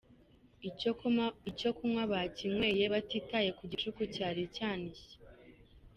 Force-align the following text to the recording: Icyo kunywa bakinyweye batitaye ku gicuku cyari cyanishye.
Icyo 1.51 1.71
kunywa 1.77 2.03
bakinyweye 2.11 2.83
batitaye 2.93 3.49
ku 3.57 3.63
gicuku 3.71 4.01
cyari 4.15 4.43
cyanishye. 4.55 5.11